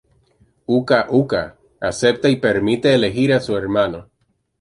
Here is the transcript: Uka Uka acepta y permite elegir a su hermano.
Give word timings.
Uka 0.67 1.05
Uka 1.11 1.55
acepta 1.79 2.27
y 2.29 2.35
permite 2.37 2.91
elegir 2.95 3.31
a 3.33 3.39
su 3.39 3.55
hermano. 3.55 4.09